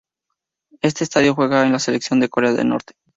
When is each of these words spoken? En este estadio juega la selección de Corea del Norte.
En 0.71 0.79
este 0.81 1.03
estadio 1.03 1.35
juega 1.35 1.63
la 1.69 1.77
selección 1.77 2.19
de 2.21 2.27
Corea 2.27 2.53
del 2.53 2.69
Norte. 2.69 2.93